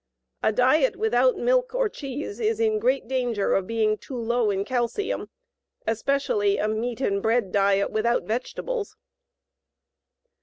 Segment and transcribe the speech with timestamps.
[0.41, 4.65] A diet without milk (or cheese) is in great danger of being too low in
[4.65, 5.29] calcium,
[5.85, 8.97] especially a meat and bread diet without vegetables.